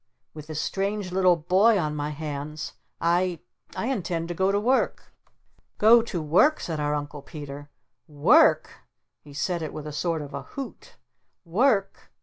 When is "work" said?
4.59-5.13, 6.19-6.59, 8.07-8.77, 11.45-12.09